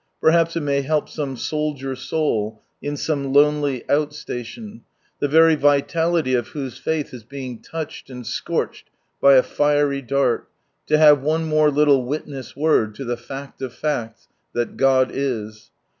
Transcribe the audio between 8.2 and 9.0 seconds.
scorched